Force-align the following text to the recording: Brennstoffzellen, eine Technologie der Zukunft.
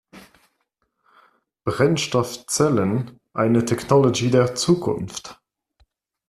Brennstoffzellen, 1.63 3.19
eine 3.33 3.65
Technologie 3.65 4.31
der 4.31 4.55
Zukunft. 4.55 5.39